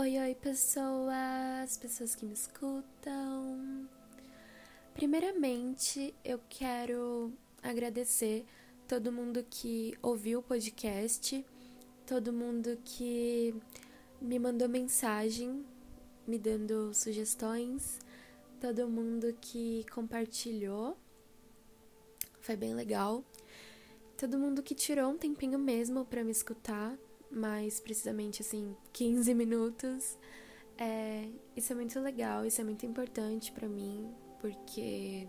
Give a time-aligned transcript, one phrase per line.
[0.00, 3.88] Oi, oi, pessoas, pessoas que me escutam.
[4.94, 8.44] Primeiramente, eu quero agradecer
[8.86, 11.44] todo mundo que ouviu o podcast,
[12.06, 13.52] todo mundo que
[14.22, 15.66] me mandou mensagem,
[16.24, 17.98] me dando sugestões,
[18.60, 20.96] todo mundo que compartilhou.
[22.40, 23.24] Foi bem legal.
[24.16, 26.96] Todo mundo que tirou um tempinho mesmo para me escutar
[27.30, 30.18] mais precisamente assim 15 minutos.
[30.76, 35.26] É, isso é muito legal, isso é muito importante para mim, porque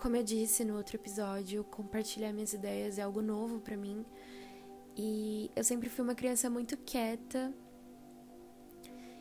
[0.00, 4.04] como eu disse no outro episódio, compartilhar minhas ideias é algo novo para mim.
[4.96, 7.52] E eu sempre fui uma criança muito quieta.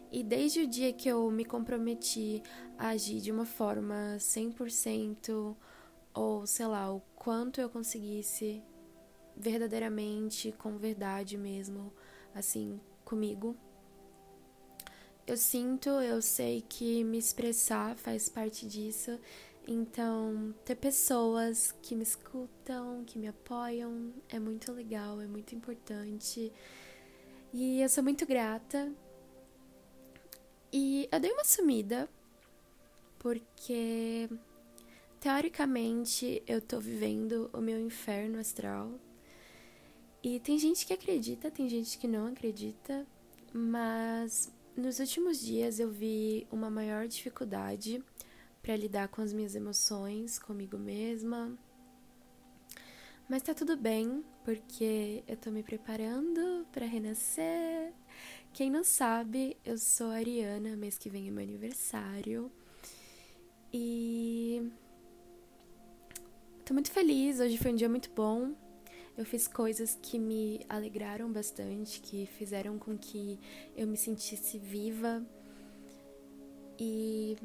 [0.10, 2.42] E desde o dia que eu me comprometi
[2.78, 5.56] a agir de uma forma 100%,
[6.14, 8.64] ou sei lá, o quanto eu conseguisse
[9.40, 11.94] verdadeiramente, com verdade mesmo,
[12.36, 13.56] assim, comigo.
[15.26, 19.18] Eu sinto, eu sei que me expressar faz parte disso.
[19.66, 26.52] Então, ter pessoas que me escutam, que me apoiam, é muito legal, é muito importante.
[27.54, 28.92] E eu sou muito grata.
[30.74, 32.10] E eu dei uma sumida,
[33.20, 34.30] porque
[35.20, 39.00] teoricamente eu tô vivendo o meu inferno astral
[40.22, 43.08] e tem gente que acredita, tem gente que não acredita,
[43.54, 48.04] mas nos últimos dias eu vi uma maior dificuldade
[48.62, 51.58] para lidar com as minhas emoções, comigo mesma.
[53.30, 57.94] Mas tá tudo bem, porque eu tô me preparando para renascer.
[58.52, 62.52] Quem não sabe, eu sou Ariana, mês que vem é meu aniversário.
[63.72, 64.70] E
[66.66, 68.56] tô muito feliz, hoje foi um dia muito bom.
[69.20, 73.38] Eu fiz coisas que me alegraram bastante, que fizeram com que
[73.76, 75.22] eu me sentisse viva.
[76.80, 77.36] E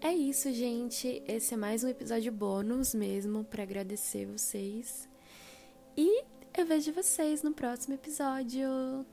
[0.00, 1.22] é isso, gente.
[1.28, 5.06] Esse é mais um episódio bônus mesmo para agradecer vocês.
[5.94, 6.24] E
[6.56, 9.04] eu vejo vocês no próximo episódio.